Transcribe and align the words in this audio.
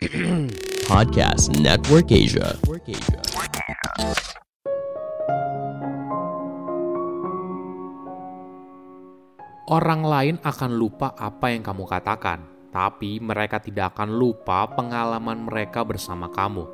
Podcast 0.88 1.52
Network 1.60 2.08
Asia. 2.08 2.56
Orang 9.68 10.00
lain 10.08 10.40
akan 10.40 10.72
lupa 10.72 11.12
apa 11.20 11.52
yang 11.52 11.60
kamu 11.60 11.84
katakan, 11.84 12.48
tapi 12.72 13.20
mereka 13.20 13.60
tidak 13.60 13.92
akan 13.92 14.16
lupa 14.16 14.72
pengalaman 14.72 15.44
mereka 15.44 15.84
bersama 15.84 16.32
kamu. 16.32 16.64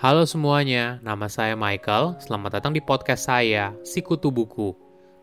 Halo 0.00 0.24
semuanya, 0.24 1.04
nama 1.04 1.28
saya 1.28 1.52
Michael. 1.60 2.16
Selamat 2.16 2.64
datang 2.64 2.72
di 2.72 2.80
podcast 2.80 3.28
saya, 3.28 3.76
Sikutu 3.84 4.32
Buku. 4.32 4.72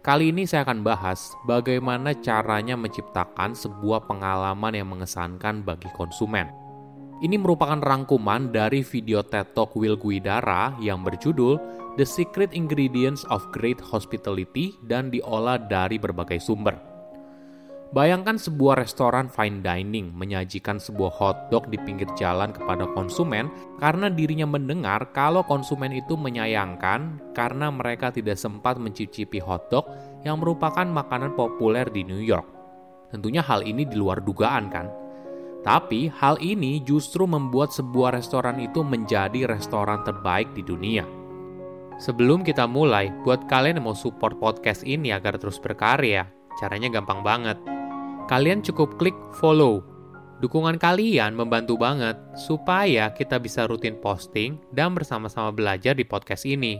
Kali 0.05 0.29
ini 0.29 0.45
saya 0.45 0.61
akan 0.61 0.85
bahas 0.85 1.33
bagaimana 1.49 2.13
caranya 2.21 2.77
menciptakan 2.77 3.57
sebuah 3.57 4.05
pengalaman 4.05 4.77
yang 4.77 4.93
mengesankan 4.93 5.65
bagi 5.65 5.89
konsumen. 5.97 6.66
Ini 7.17 7.33
merupakan 7.33 7.81
rangkuman 7.81 8.53
dari 8.53 8.85
video 8.85 9.25
TED 9.25 9.57
Talk 9.57 9.73
Will 9.73 9.97
Guidara 9.97 10.77
yang 10.77 11.01
berjudul 11.01 11.57
The 11.97 12.05
Secret 12.05 12.53
Ingredients 12.53 13.25
of 13.33 13.41
Great 13.49 13.81
Hospitality 13.81 14.77
dan 14.85 15.09
diolah 15.09 15.57
dari 15.57 15.97
berbagai 15.97 16.37
sumber. 16.37 16.77
Bayangkan 17.89 18.37
sebuah 18.37 18.85
restoran 18.85 19.33
fine 19.33 19.65
dining 19.65 20.13
menyajikan 20.13 20.77
sebuah 20.77 21.09
hotdog 21.17 21.73
di 21.73 21.81
pinggir 21.81 22.05
jalan 22.13 22.53
kepada 22.53 22.85
konsumen 22.93 23.49
karena 23.81 24.13
dirinya 24.13 24.45
mendengar 24.45 25.09
kalau 25.09 25.41
konsumen 25.41 25.97
itu 25.97 26.13
menyayangkan 26.13 27.33
karena 27.33 27.73
mereka 27.73 28.13
tidak 28.13 28.37
sempat 28.37 28.77
mencicipi 28.77 29.41
hotdog 29.41 29.89
yang 30.21 30.37
merupakan 30.37 30.85
makanan 30.85 31.33
populer 31.33 31.89
di 31.89 32.05
New 32.05 32.21
York. 32.21 32.45
Tentunya 33.09 33.41
hal 33.41 33.65
ini 33.65 33.89
di 33.89 33.97
luar 33.97 34.21
dugaan 34.21 34.69
kan? 34.69 35.06
Tapi 35.67 36.07
hal 36.15 36.39
ini 36.39 36.79
justru 36.79 37.27
membuat 37.27 37.75
sebuah 37.75 38.15
restoran 38.15 38.55
itu 38.63 38.87
menjadi 38.87 39.51
restoran 39.51 40.07
terbaik 40.07 40.55
di 40.55 40.63
dunia. 40.63 41.03
Sebelum 41.99 42.47
kita 42.47 42.63
mulai, 42.63 43.11
buat 43.27 43.51
kalian 43.51 43.83
yang 43.83 43.91
mau 43.91 43.97
support 43.97 44.39
podcast 44.39 44.87
ini 44.87 45.11
agar 45.11 45.35
terus 45.35 45.59
berkarya, 45.59 46.23
caranya 46.55 46.87
gampang 46.87 47.19
banget 47.19 47.59
kalian 48.27 48.59
cukup 48.59 48.99
klik 48.99 49.15
follow. 49.39 49.81
Dukungan 50.37 50.77
kalian 50.77 51.33
membantu 51.33 51.79
banget 51.79 52.13
supaya 52.37 53.09
kita 53.09 53.41
bisa 53.41 53.65
rutin 53.65 53.97
posting 53.97 54.61
dan 54.69 54.93
bersama-sama 54.93 55.49
belajar 55.49 55.97
di 55.97 56.05
podcast 56.05 56.45
ini. 56.45 56.77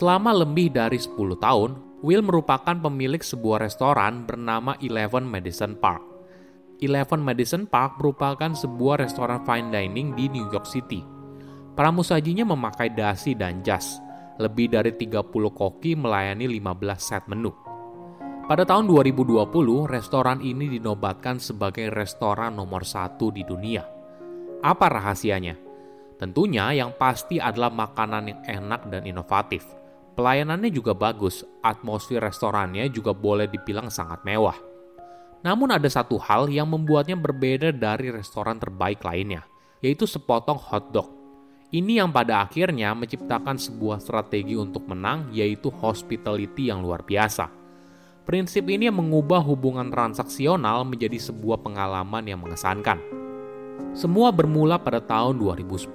Selama 0.00 0.32
lebih 0.32 0.72
dari 0.72 0.96
10 0.96 1.36
tahun, 1.36 1.76
Will 2.00 2.24
merupakan 2.24 2.72
pemilik 2.72 3.20
sebuah 3.20 3.68
restoran 3.68 4.24
bernama 4.24 4.72
Eleven 4.80 5.28
Madison 5.28 5.76
Park. 5.76 6.00
Eleven 6.80 7.20
Madison 7.20 7.68
Park 7.68 8.00
merupakan 8.00 8.56
sebuah 8.56 9.04
restoran 9.04 9.44
fine 9.44 9.68
dining 9.68 10.16
di 10.16 10.32
New 10.32 10.48
York 10.48 10.64
City 10.64 11.20
Pramusajinya 11.80 12.44
memakai 12.44 12.92
dasi 12.92 13.32
dan 13.32 13.64
jas. 13.64 14.02
Lebih 14.36 14.68
dari 14.68 14.92
30 14.92 15.24
koki 15.48 15.96
melayani 15.96 16.44
15 16.44 17.00
set 17.00 17.24
menu. 17.24 17.56
Pada 18.44 18.68
tahun 18.68 18.84
2020, 18.84 19.88
restoran 19.88 20.44
ini 20.44 20.76
dinobatkan 20.76 21.40
sebagai 21.40 21.88
restoran 21.88 22.52
nomor 22.52 22.84
satu 22.84 23.32
di 23.32 23.48
dunia. 23.48 23.80
Apa 24.60 24.92
rahasianya? 24.92 25.56
Tentunya 26.20 26.68
yang 26.76 26.92
pasti 27.00 27.40
adalah 27.40 27.72
makanan 27.72 28.28
yang 28.28 28.40
enak 28.44 28.92
dan 28.92 29.08
inovatif. 29.08 29.79
Pelayanannya 30.18 30.70
juga 30.74 30.96
bagus, 30.96 31.46
atmosfer 31.62 32.18
restorannya 32.18 32.88
juga 32.90 33.14
boleh 33.14 33.46
dibilang 33.46 33.88
sangat 33.88 34.24
mewah. 34.26 34.58
Namun 35.40 35.72
ada 35.72 35.88
satu 35.88 36.20
hal 36.20 36.52
yang 36.52 36.68
membuatnya 36.68 37.16
berbeda 37.16 37.72
dari 37.72 38.12
restoran 38.12 38.60
terbaik 38.60 39.00
lainnya, 39.00 39.46
yaitu 39.80 40.04
sepotong 40.04 40.60
hotdog 40.60 41.20
ini 41.70 42.02
yang 42.02 42.10
pada 42.10 42.42
akhirnya 42.42 42.90
menciptakan 42.98 43.54
sebuah 43.54 44.02
strategi 44.02 44.58
untuk 44.58 44.90
menang, 44.90 45.30
yaitu 45.30 45.70
hospitality 45.70 46.66
yang 46.66 46.82
luar 46.82 47.06
biasa. 47.06 47.46
Prinsip 48.26 48.66
ini 48.66 48.90
mengubah 48.90 49.38
hubungan 49.38 49.86
transaksional 49.86 50.82
menjadi 50.82 51.30
sebuah 51.30 51.62
pengalaman 51.62 52.26
yang 52.26 52.42
mengesankan. 52.42 52.98
Semua 53.90 54.30
bermula 54.30 54.78
pada 54.78 55.02
tahun 55.02 55.36
2010. 55.42 55.90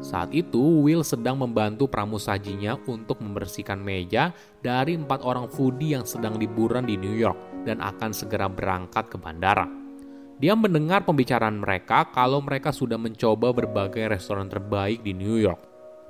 Saat 0.00 0.32
itu, 0.32 0.80
Will 0.80 1.04
sedang 1.04 1.36
membantu 1.36 1.84
pramusajinya 1.84 2.80
untuk 2.88 3.20
membersihkan 3.20 3.76
meja 3.76 4.32
dari 4.64 4.96
empat 4.96 5.20
orang 5.22 5.44
foodie 5.46 5.92
yang 5.92 6.08
sedang 6.08 6.40
liburan 6.40 6.88
di 6.88 6.96
New 6.96 7.12
York 7.12 7.36
dan 7.68 7.84
akan 7.84 8.16
segera 8.16 8.48
berangkat 8.48 9.12
ke 9.12 9.16
bandara. 9.20 9.68
Dia 10.40 10.56
mendengar 10.56 11.04
pembicaraan 11.04 11.60
mereka 11.60 12.08
kalau 12.16 12.40
mereka 12.40 12.72
sudah 12.72 12.96
mencoba 12.96 13.52
berbagai 13.52 14.08
restoran 14.08 14.48
terbaik 14.48 15.04
di 15.04 15.12
New 15.12 15.36
York. 15.36 15.60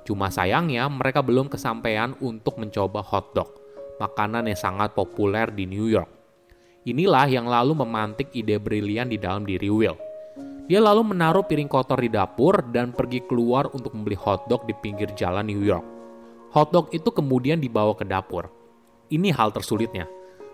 Cuma 0.07 0.31
sayangnya 0.31 0.87
mereka 0.87 1.19
belum 1.19 1.51
kesampaian 1.51 2.15
untuk 2.23 2.55
mencoba 2.57 3.03
hotdog, 3.03 3.59
makanan 3.99 4.47
yang 4.47 4.55
sangat 4.55 4.95
populer 4.95 5.51
di 5.51 5.67
New 5.67 5.91
York. 5.91 6.07
Inilah 6.87 7.27
yang 7.29 7.45
lalu 7.45 7.77
memantik 7.77 8.33
ide 8.33 8.57
brilian 8.57 9.11
di 9.11 9.21
dalam 9.21 9.45
diri 9.45 9.69
Will. 9.69 10.10
Dia 10.71 10.79
lalu 10.79 11.11
menaruh 11.11 11.43
piring 11.43 11.67
kotor 11.67 11.99
di 11.99 12.07
dapur 12.07 12.63
dan 12.71 12.95
pergi 12.95 13.27
keluar 13.27 13.67
untuk 13.75 13.91
membeli 13.91 14.15
hotdog 14.15 14.63
di 14.63 14.71
pinggir 14.71 15.11
jalan 15.19 15.43
New 15.43 15.59
York. 15.59 15.83
Hotdog 16.55 16.95
itu 16.95 17.11
kemudian 17.11 17.59
dibawa 17.59 17.91
ke 17.91 18.07
dapur. 18.07 18.47
Ini 19.11 19.35
hal 19.35 19.51
tersulitnya 19.51 20.07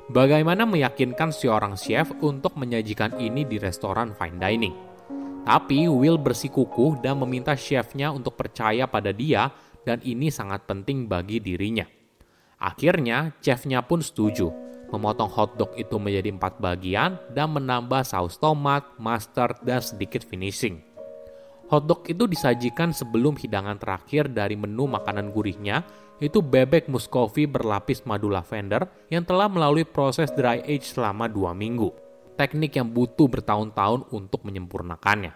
Bagaimana 0.10 0.66
meyakinkan 0.66 1.30
seorang 1.30 1.78
chef 1.78 2.10
untuk 2.26 2.58
menyajikan 2.58 3.14
ini 3.22 3.46
di 3.46 3.62
restoran 3.62 4.18
fine 4.18 4.42
dining? 4.42 4.74
Tapi 5.46 5.86
Will 5.86 6.18
bersikukuh 6.18 6.98
dan 6.98 7.22
meminta 7.22 7.54
chefnya 7.54 8.10
untuk 8.10 8.42
percaya 8.42 8.90
pada 8.90 9.14
dia 9.14 9.54
dan 9.86 10.02
ini 10.02 10.34
sangat 10.34 10.66
penting 10.66 11.06
bagi 11.06 11.38
dirinya. 11.38 11.86
Akhirnya, 12.58 13.38
chefnya 13.38 13.86
pun 13.86 14.02
setuju, 14.02 14.50
memotong 14.90 15.28
hotdog 15.28 15.76
itu 15.76 16.00
menjadi 16.00 16.32
empat 16.32 16.60
bagian 16.64 17.20
dan 17.36 17.52
menambah 17.56 18.04
saus 18.08 18.40
tomat, 18.40 18.84
mustard, 19.00 19.60
dan 19.64 19.84
sedikit 19.84 20.24
finishing. 20.24 20.84
Hotdog 21.68 22.08
itu 22.08 22.24
disajikan 22.32 22.96
sebelum 22.96 23.36
hidangan 23.36 23.76
terakhir 23.76 24.32
dari 24.32 24.56
menu 24.56 24.88
makanan 24.88 25.36
gurihnya 25.36 25.84
itu 26.24 26.40
bebek 26.40 26.88
Muscovy 26.88 27.44
berlapis 27.44 28.08
madu 28.08 28.32
lavender 28.32 28.88
yang 29.12 29.28
telah 29.28 29.52
melalui 29.52 29.84
proses 29.84 30.32
dry 30.32 30.64
age 30.64 30.88
selama 30.88 31.28
dua 31.28 31.52
minggu. 31.52 31.92
Teknik 32.40 32.80
yang 32.80 32.88
butuh 32.94 33.28
bertahun-tahun 33.28 34.16
untuk 34.16 34.48
menyempurnakannya. 34.48 35.34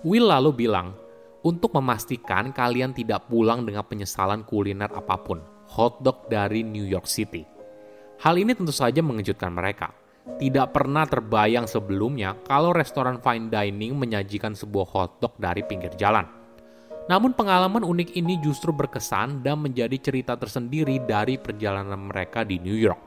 Will 0.00 0.32
lalu 0.32 0.64
bilang, 0.64 0.96
untuk 1.44 1.76
memastikan 1.76 2.56
kalian 2.56 2.96
tidak 2.96 3.28
pulang 3.28 3.68
dengan 3.68 3.84
penyesalan 3.84 4.46
kuliner 4.48 4.88
apa 4.88 5.20
pun, 5.20 5.44
hotdog 5.68 6.30
dari 6.32 6.64
New 6.64 6.88
York 6.88 7.04
City. 7.04 7.59
Hal 8.20 8.36
ini 8.36 8.52
tentu 8.52 8.72
saja 8.72 9.00
mengejutkan 9.00 9.52
mereka. 9.52 9.96
Tidak 10.36 10.70
pernah 10.70 11.08
terbayang 11.08 11.64
sebelumnya 11.64 12.36
kalau 12.44 12.76
restoran 12.76 13.18
fine 13.18 13.48
dining 13.48 13.96
menyajikan 13.96 14.52
sebuah 14.52 14.86
hotdog 14.92 15.34
dari 15.40 15.64
pinggir 15.64 15.96
jalan 15.96 16.40
namun 17.10 17.34
pengalaman 17.34 17.82
unik 17.82 18.14
ini 18.14 18.38
justru 18.38 18.70
berkesan 18.70 19.42
dan 19.42 19.58
menjadi 19.58 19.98
cerita 19.98 20.38
tersendiri 20.38 21.02
dari 21.02 21.42
perjalanan 21.42 22.06
mereka 22.06 22.46
di 22.46 22.62
New 22.62 22.78
York. 22.78 23.02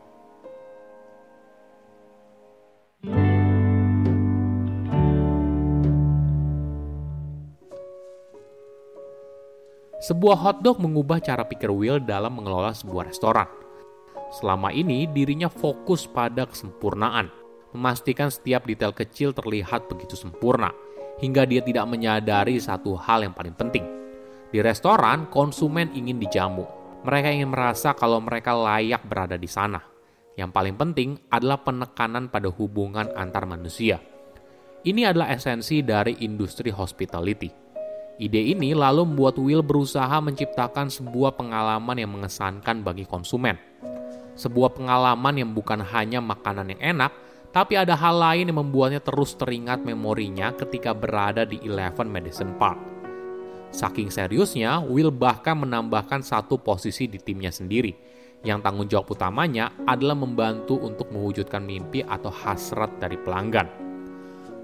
Sebuah 10.03 10.35
hotdog 10.35 10.83
mengubah 10.83 11.23
cara 11.23 11.47
pikir 11.47 11.71
Will 11.71 12.03
dalam 12.03 12.35
mengelola 12.35 12.75
sebuah 12.75 13.07
restoran. 13.07 13.62
Selama 14.33 14.73
ini, 14.73 15.05
dirinya 15.05 15.45
fokus 15.45 16.09
pada 16.09 16.49
kesempurnaan, 16.49 17.29
memastikan 17.77 18.33
setiap 18.33 18.65
detail 18.65 18.89
kecil 18.89 19.29
terlihat 19.29 19.85
begitu 19.85 20.17
sempurna, 20.17 20.73
hingga 21.21 21.45
dia 21.45 21.61
tidak 21.61 21.85
menyadari 21.85 22.57
satu 22.57 22.97
hal 22.97 23.29
yang 23.29 23.37
paling 23.37 23.53
penting. 23.53 23.85
Di 24.49 24.57
restoran, 24.57 25.29
konsumen 25.29 25.93
ingin 25.93 26.17
dijamu. 26.17 26.65
Mereka 27.05 27.29
ingin 27.29 27.53
merasa 27.53 27.93
kalau 27.93 28.17
mereka 28.25 28.57
layak 28.57 29.05
berada 29.05 29.37
di 29.37 29.45
sana. 29.45 29.85
Yang 30.33 30.49
paling 30.49 30.75
penting 30.81 31.09
adalah 31.29 31.61
penekanan 31.61 32.33
pada 32.33 32.49
hubungan 32.49 33.13
antar 33.13 33.45
manusia. 33.45 34.01
Ini 34.81 35.13
adalah 35.13 35.29
esensi 35.29 35.85
dari 35.85 36.25
industri 36.25 36.73
hospitality. 36.73 37.53
Ide 38.17 38.41
ini 38.53 38.73
lalu 38.73 39.09
membuat 39.09 39.37
Will 39.37 39.61
berusaha 39.61 40.13
menciptakan 40.21 40.89
sebuah 40.89 41.37
pengalaman 41.37 41.97
yang 41.97 42.13
mengesankan 42.13 42.81
bagi 42.81 43.05
konsumen. 43.05 43.72
Sebuah 44.33 44.73
pengalaman 44.73 45.37
yang 45.37 45.53
bukan 45.53 45.81
hanya 45.81 46.17
makanan 46.17 46.73
yang 46.73 46.97
enak, 46.97 47.11
tapi 47.53 47.77
ada 47.77 47.93
hal 47.93 48.17
lain 48.17 48.49
yang 48.49 48.65
membuatnya 48.65 48.97
terus 48.97 49.37
teringat 49.37 49.85
memorinya 49.85 50.49
ketika 50.57 50.89
berada 50.89 51.45
di 51.45 51.61
Eleven 51.61 52.09
Madison 52.09 52.57
Park. 52.57 52.81
Saking 53.69 54.09
seriusnya, 54.09 54.81
Will 54.81 55.13
bahkan 55.13 55.61
menambahkan 55.61 56.25
satu 56.25 56.57
posisi 56.57 57.05
di 57.05 57.21
timnya 57.21 57.53
sendiri, 57.53 57.93
yang 58.41 58.61
tanggung 58.61 58.89
jawab 58.89 59.13
utamanya 59.13 59.69
adalah 59.85 60.17
membantu 60.17 60.81
untuk 60.81 61.13
mewujudkan 61.13 61.61
mimpi 61.61 62.01
atau 62.01 62.33
hasrat 62.33 62.89
dari 62.97 63.21
pelanggan. 63.21 63.69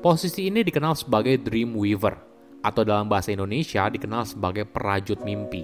Posisi 0.01 0.49
ini 0.49 0.65
dikenal 0.65 0.97
sebagai 0.97 1.37
dream 1.37 1.77
weaver, 1.77 2.17
atau 2.65 2.81
dalam 2.81 3.05
bahasa 3.05 3.29
Indonesia 3.29 3.85
dikenal 3.85 4.25
sebagai 4.25 4.65
perajut 4.65 5.21
mimpi. 5.21 5.61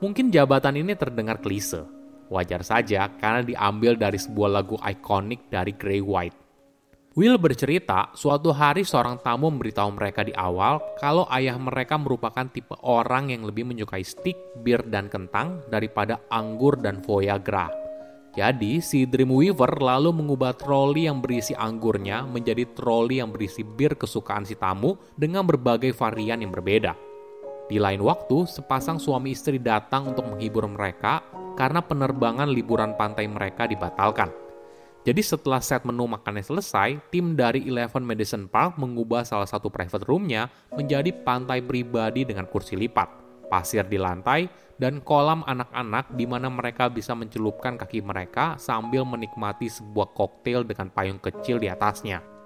Mungkin 0.00 0.32
jabatan 0.32 0.80
ini 0.80 0.96
terdengar 0.96 1.40
klise, 1.44 1.84
wajar 2.30 2.62
saja 2.62 3.10
karena 3.18 3.42
diambil 3.42 3.98
dari 3.98 4.16
sebuah 4.16 4.62
lagu 4.62 4.78
ikonik 4.78 5.50
dari 5.50 5.74
Grey 5.74 6.00
White. 6.00 6.38
Will 7.18 7.42
bercerita, 7.42 8.14
suatu 8.14 8.54
hari 8.54 8.86
seorang 8.86 9.18
tamu 9.18 9.50
memberitahu 9.50 9.98
mereka 9.98 10.22
di 10.22 10.30
awal 10.30 10.78
kalau 11.02 11.26
ayah 11.34 11.58
mereka 11.58 11.98
merupakan 11.98 12.46
tipe 12.46 12.78
orang 12.86 13.34
yang 13.34 13.42
lebih 13.42 13.66
menyukai 13.66 14.06
stik, 14.06 14.38
bir, 14.62 14.86
dan 14.86 15.10
kentang 15.10 15.58
daripada 15.66 16.22
anggur 16.30 16.78
dan 16.78 17.02
Viagra. 17.02 17.66
Jadi, 18.30 18.78
si 18.78 19.10
Dreamweaver 19.10 19.82
lalu 19.82 20.14
mengubah 20.14 20.54
troli 20.54 21.10
yang 21.10 21.18
berisi 21.18 21.50
anggurnya 21.50 22.22
menjadi 22.30 22.62
troli 22.78 23.18
yang 23.18 23.34
berisi 23.34 23.66
bir 23.66 23.98
kesukaan 23.98 24.46
si 24.46 24.54
tamu 24.54 24.94
dengan 25.18 25.42
berbagai 25.42 25.90
varian 25.90 26.38
yang 26.38 26.54
berbeda. 26.54 27.09
Di 27.70 27.78
lain 27.78 28.02
waktu, 28.02 28.50
sepasang 28.50 28.98
suami 28.98 29.30
istri 29.30 29.62
datang 29.62 30.10
untuk 30.10 30.26
menghibur 30.26 30.66
mereka 30.66 31.22
karena 31.54 31.78
penerbangan 31.78 32.50
liburan 32.50 32.98
pantai 32.98 33.30
mereka 33.30 33.70
dibatalkan. 33.70 34.26
Jadi 35.06 35.22
setelah 35.22 35.62
set 35.62 35.86
menu 35.86 36.04
makannya 36.10 36.42
selesai, 36.42 36.98
tim 37.14 37.38
dari 37.38 37.62
Eleven 37.64 38.02
Madison 38.02 38.50
Park 38.50 38.74
mengubah 38.74 39.22
salah 39.22 39.46
satu 39.46 39.70
private 39.70 40.02
roomnya 40.02 40.50
menjadi 40.74 41.14
pantai 41.14 41.62
pribadi 41.62 42.26
dengan 42.26 42.50
kursi 42.50 42.74
lipat, 42.74 43.08
pasir 43.46 43.86
di 43.86 43.96
lantai, 43.96 44.50
dan 44.76 44.98
kolam 45.00 45.46
anak-anak 45.46 46.10
di 46.18 46.26
mana 46.26 46.50
mereka 46.50 46.90
bisa 46.90 47.14
mencelupkan 47.14 47.78
kaki 47.78 48.02
mereka 48.02 48.58
sambil 48.58 49.06
menikmati 49.06 49.70
sebuah 49.70 50.10
koktail 50.12 50.66
dengan 50.66 50.90
payung 50.90 51.22
kecil 51.22 51.62
di 51.62 51.70
atasnya. 51.70 52.39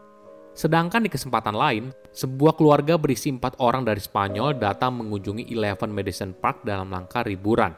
Sedangkan 0.54 1.02
di 1.02 1.10
kesempatan 1.10 1.58
lain, 1.58 1.90
sebuah 2.14 2.54
keluarga 2.54 2.94
berisi 2.94 3.26
empat 3.26 3.58
orang 3.58 3.82
dari 3.82 3.98
Spanyol 3.98 4.54
datang 4.54 4.94
mengunjungi 5.02 5.50
Eleven 5.50 5.90
Madison 5.90 6.30
Park 6.30 6.62
dalam 6.62 6.94
langkah 6.94 7.26
liburan. 7.26 7.74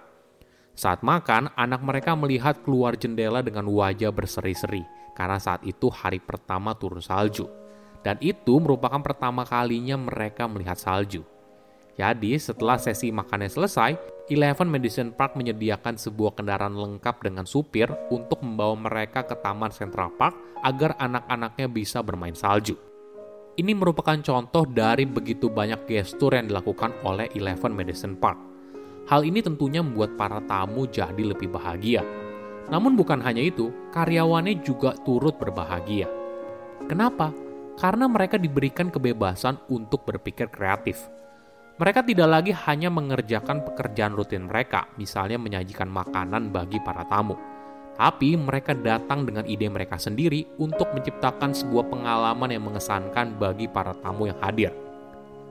Saat 0.76 1.00
makan, 1.00 1.48
anak 1.56 1.80
mereka 1.80 2.12
melihat 2.12 2.60
keluar 2.60 3.00
jendela 3.00 3.40
dengan 3.40 3.64
wajah 3.72 4.12
berseri-seri 4.12 4.84
karena 5.16 5.40
saat 5.40 5.64
itu 5.64 5.88
hari 5.88 6.20
pertama 6.20 6.76
turun 6.76 7.00
salju. 7.00 7.48
Dan 8.04 8.20
itu 8.20 8.60
merupakan 8.60 9.00
pertama 9.00 9.48
kalinya 9.48 9.96
mereka 9.96 10.44
melihat 10.44 10.76
salju. 10.76 11.24
Jadi, 11.96 12.36
setelah 12.36 12.76
sesi 12.76 13.08
makannya 13.08 13.48
selesai, 13.48 13.96
Eleven 14.26 14.66
Madison 14.66 15.14
Park 15.14 15.38
menyediakan 15.38 15.94
sebuah 15.94 16.34
kendaraan 16.34 16.74
lengkap 16.74 17.22
dengan 17.22 17.46
supir 17.46 17.86
untuk 18.10 18.42
membawa 18.42 18.74
mereka 18.74 19.22
ke 19.22 19.38
Taman 19.38 19.70
Central 19.70 20.10
Park 20.18 20.34
agar 20.66 20.98
anak-anaknya 20.98 21.70
bisa 21.70 22.02
bermain 22.02 22.34
salju. 22.34 22.74
Ini 23.56 23.72
merupakan 23.72 24.18
contoh 24.20 24.66
dari 24.66 25.06
begitu 25.06 25.46
banyak 25.48 25.86
gestur 25.86 26.34
yang 26.34 26.50
dilakukan 26.50 26.92
oleh 27.06 27.30
Eleven 27.32 27.72
Madison 27.72 28.18
Park 28.18 28.56
Hal 29.06 29.22
ini 29.22 29.38
tentunya 29.38 29.86
membuat 29.86 30.18
para 30.18 30.42
tamu 30.50 30.82
jadi 30.90 31.22
lebih 31.22 31.46
bahagia. 31.54 32.02
Namun 32.66 32.98
bukan 32.98 33.22
hanya 33.22 33.38
itu, 33.38 33.70
karyawannya 33.94 34.66
juga 34.66 34.98
turut 35.06 35.38
berbahagia. 35.38 36.10
Kenapa? 36.90 37.30
Karena 37.78 38.10
mereka 38.10 38.34
diberikan 38.34 38.90
kebebasan 38.90 39.62
untuk 39.70 40.02
berpikir 40.02 40.50
kreatif. 40.50 41.06
Mereka 41.76 42.08
tidak 42.08 42.28
lagi 42.32 42.52
hanya 42.56 42.88
mengerjakan 42.88 43.60
pekerjaan 43.60 44.16
rutin 44.16 44.48
mereka, 44.48 44.88
misalnya 44.96 45.36
menyajikan 45.36 45.92
makanan 45.92 46.48
bagi 46.48 46.80
para 46.80 47.04
tamu. 47.04 47.36
Tapi 48.00 48.32
mereka 48.32 48.72
datang 48.72 49.28
dengan 49.28 49.44
ide 49.44 49.68
mereka 49.68 50.00
sendiri 50.00 50.56
untuk 50.56 50.88
menciptakan 50.96 51.52
sebuah 51.52 51.84
pengalaman 51.92 52.48
yang 52.48 52.64
mengesankan 52.64 53.36
bagi 53.36 53.68
para 53.68 53.92
tamu 54.00 54.24
yang 54.24 54.40
hadir. 54.40 54.72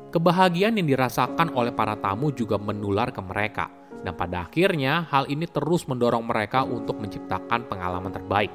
Kebahagiaan 0.10 0.82
yang 0.82 0.90
dirasakan 0.90 1.54
oleh 1.54 1.70
para 1.70 1.94
tamu 1.94 2.34
juga 2.34 2.58
menular 2.58 3.14
ke 3.14 3.22
mereka, 3.22 3.70
dan 4.02 4.18
pada 4.18 4.50
akhirnya 4.50 5.06
hal 5.06 5.30
ini 5.30 5.46
terus 5.46 5.86
mendorong 5.86 6.26
mereka 6.26 6.66
untuk 6.66 6.98
menciptakan 7.06 7.70
pengalaman 7.70 8.10
terbaik. 8.10 8.50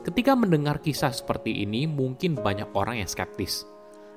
Ketika 0.00 0.32
mendengar 0.32 0.80
kisah 0.80 1.12
seperti 1.12 1.60
ini, 1.60 1.84
mungkin 1.84 2.40
banyak 2.40 2.72
orang 2.72 3.04
yang 3.04 3.08
skeptis. 3.08 3.73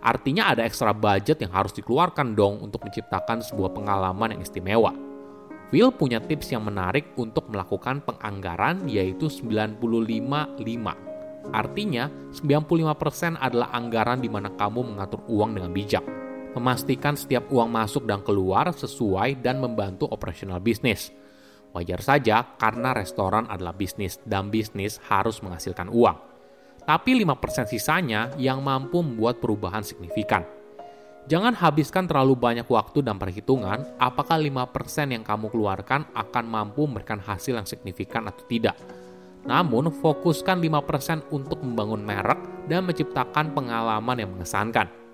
Artinya 0.08 0.56
ada 0.56 0.64
ekstra 0.64 0.96
budget 0.96 1.44
yang 1.44 1.52
harus 1.52 1.76
dikeluarkan 1.76 2.32
dong 2.32 2.64
untuk 2.64 2.88
menciptakan 2.88 3.44
sebuah 3.44 3.76
pengalaman 3.76 4.40
yang 4.40 4.42
istimewa. 4.48 4.96
Will 5.76 5.92
punya 5.92 6.24
tips 6.24 6.56
yang 6.56 6.64
menarik 6.64 7.12
untuk 7.20 7.52
melakukan 7.52 8.00
penganggaran 8.08 8.88
yaitu 8.88 9.28
95-5. 9.28 9.84
Artinya, 11.52 12.08
95% 12.32 13.36
adalah 13.36 13.76
anggaran 13.76 14.24
di 14.24 14.32
mana 14.32 14.48
kamu 14.56 14.96
mengatur 14.96 15.28
uang 15.28 15.60
dengan 15.60 15.76
bijak 15.76 16.04
memastikan 16.58 17.14
setiap 17.14 17.46
uang 17.54 17.70
masuk 17.70 18.10
dan 18.10 18.26
keluar 18.26 18.74
sesuai 18.74 19.46
dan 19.46 19.62
membantu 19.62 20.10
operasional 20.10 20.58
bisnis. 20.58 21.14
Wajar 21.78 22.02
saja 22.02 22.58
karena 22.58 22.98
restoran 22.98 23.46
adalah 23.46 23.78
bisnis 23.78 24.18
dan 24.26 24.50
bisnis 24.50 24.98
harus 25.06 25.38
menghasilkan 25.46 25.94
uang. 25.94 26.18
Tapi 26.88 27.20
5% 27.20 27.68
sisanya 27.68 28.32
yang 28.40 28.64
mampu 28.64 29.04
membuat 29.04 29.44
perubahan 29.44 29.84
signifikan. 29.84 30.48
Jangan 31.28 31.52
habiskan 31.60 32.08
terlalu 32.08 32.40
banyak 32.40 32.64
waktu 32.64 33.04
dan 33.04 33.20
perhitungan 33.20 33.84
apakah 34.00 34.40
5% 34.40 35.12
yang 35.12 35.28
kamu 35.28 35.52
keluarkan 35.52 36.08
akan 36.16 36.46
mampu 36.48 36.88
memberikan 36.88 37.20
hasil 37.20 37.60
yang 37.60 37.68
signifikan 37.68 38.32
atau 38.32 38.48
tidak. 38.48 38.80
Namun, 39.44 39.92
fokuskan 39.92 40.64
5% 40.64 41.28
untuk 41.36 41.60
membangun 41.60 42.00
merek 42.00 42.40
dan 42.72 42.88
menciptakan 42.88 43.52
pengalaman 43.52 44.24
yang 44.24 44.32
mengesankan. 44.32 45.07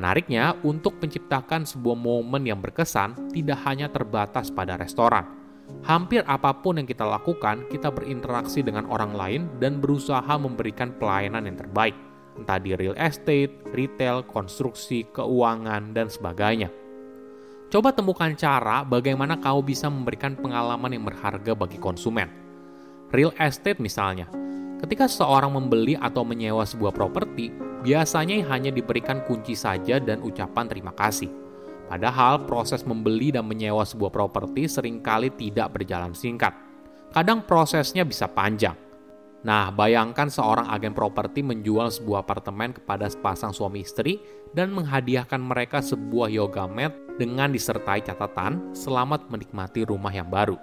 Menariknya, 0.00 0.56
untuk 0.64 0.96
menciptakan 0.96 1.68
sebuah 1.68 1.92
momen 1.92 2.48
yang 2.48 2.56
berkesan 2.64 3.36
tidak 3.36 3.60
hanya 3.68 3.92
terbatas 3.92 4.48
pada 4.48 4.80
restoran. 4.80 5.28
Hampir 5.84 6.24
apa 6.24 6.56
pun 6.56 6.80
yang 6.80 6.88
kita 6.88 7.04
lakukan, 7.04 7.68
kita 7.68 7.92
berinteraksi 7.92 8.64
dengan 8.64 8.88
orang 8.88 9.12
lain 9.12 9.42
dan 9.60 9.76
berusaha 9.76 10.40
memberikan 10.40 10.96
pelayanan 10.96 11.44
yang 11.44 11.60
terbaik, 11.60 11.92
entah 12.40 12.56
di 12.56 12.72
real 12.80 12.96
estate, 12.96 13.52
retail, 13.76 14.24
konstruksi, 14.24 15.04
keuangan, 15.12 15.92
dan 15.92 16.08
sebagainya. 16.08 16.72
Coba 17.68 17.92
temukan 17.92 18.32
cara 18.40 18.80
bagaimana 18.88 19.36
kau 19.36 19.60
bisa 19.60 19.92
memberikan 19.92 20.32
pengalaman 20.32 20.96
yang 20.96 21.04
berharga 21.04 21.52
bagi 21.52 21.76
konsumen. 21.76 22.32
Real 23.12 23.36
estate 23.36 23.84
misalnya, 23.84 24.32
ketika 24.80 25.04
seseorang 25.04 25.52
membeli 25.52 25.92
atau 26.00 26.24
menyewa 26.24 26.64
sebuah 26.64 26.96
properti, 26.96 27.52
biasanya 27.80 28.44
hanya 28.52 28.70
diberikan 28.72 29.24
kunci 29.24 29.56
saja 29.56 29.98
dan 30.00 30.20
ucapan 30.20 30.68
terima 30.68 30.92
kasih. 30.92 31.28
Padahal 31.90 32.46
proses 32.46 32.86
membeli 32.86 33.34
dan 33.34 33.50
menyewa 33.50 33.82
sebuah 33.82 34.14
properti 34.14 34.70
sering 34.70 35.02
kali 35.02 35.34
tidak 35.34 35.74
berjalan 35.74 36.14
singkat. 36.14 36.54
Kadang 37.10 37.42
prosesnya 37.42 38.06
bisa 38.06 38.30
panjang. 38.30 38.78
Nah, 39.40 39.72
bayangkan 39.72 40.28
seorang 40.28 40.68
agen 40.68 40.92
properti 40.92 41.40
menjual 41.40 41.88
sebuah 41.88 42.22
apartemen 42.22 42.76
kepada 42.76 43.08
sepasang 43.08 43.56
suami 43.56 43.82
istri 43.82 44.20
dan 44.52 44.70
menghadiahkan 44.70 45.40
mereka 45.40 45.80
sebuah 45.80 46.28
yoga 46.28 46.68
mat 46.68 46.92
dengan 47.16 47.50
disertai 47.50 48.04
catatan 48.04 48.76
selamat 48.76 49.32
menikmati 49.32 49.88
rumah 49.88 50.12
yang 50.12 50.28
baru. 50.28 50.60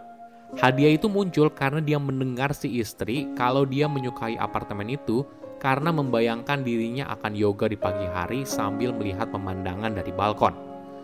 Hadiah 0.55 0.95
itu 0.95 1.12
muncul 1.12 1.51
karena 1.51 1.83
dia 1.83 2.00
mendengar 2.00 2.55
si 2.55 2.79
istri 2.79 3.27
kalau 3.36 3.67
dia 3.67 3.89
menyukai 3.91 4.39
apartemen 4.39 4.95
itu 4.95 5.27
karena 5.67 5.91
membayangkan 5.91 6.63
dirinya 6.63 7.12
akan 7.12 7.36
yoga 7.36 7.67
di 7.67 7.75
pagi 7.75 8.07
hari 8.07 8.47
sambil 8.47 8.95
melihat 8.95 9.27
pemandangan 9.27 10.00
dari 10.00 10.15
balkon. 10.15 10.55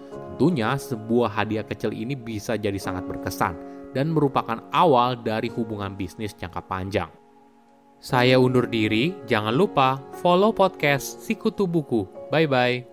Tentunya, 0.07 0.79
sebuah 0.79 1.35
hadiah 1.35 1.67
kecil 1.67 1.91
ini 1.91 2.15
bisa 2.15 2.55
jadi 2.55 2.79
sangat 2.79 3.03
berkesan 3.03 3.59
dan 3.91 4.15
merupakan 4.15 4.63
awal 4.71 5.19
dari 5.19 5.51
hubungan 5.51 5.99
bisnis 5.99 6.31
jangka 6.31 6.63
panjang. 6.63 7.11
Saya 7.99 8.39
undur 8.39 8.71
diri, 8.71 9.11
jangan 9.27 9.51
lupa 9.51 9.99
follow 10.23 10.55
podcast 10.55 11.19
Sikutu 11.19 11.67
Buku. 11.67 12.07
Bye-bye. 12.31 12.92